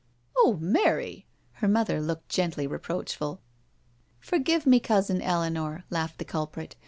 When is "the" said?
6.17-6.25